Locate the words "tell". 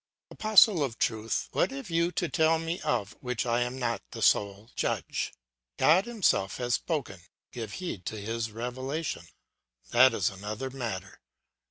2.27-2.57